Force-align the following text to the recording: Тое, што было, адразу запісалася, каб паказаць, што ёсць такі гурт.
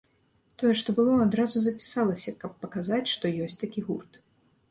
Тое, 0.61 0.69
што 0.79 0.93
было, 0.99 1.11
адразу 1.25 1.61
запісалася, 1.65 2.33
каб 2.43 2.57
паказаць, 2.65 3.05
што 3.13 3.31
ёсць 3.49 3.59
такі 3.65 3.85
гурт. 3.91 4.11